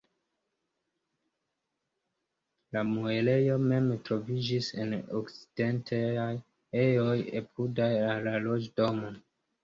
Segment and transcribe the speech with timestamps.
[2.77, 6.23] La muelejo mem troviĝis en okcidentaj
[6.85, 9.13] ejoj apudaj al la loĝdomo.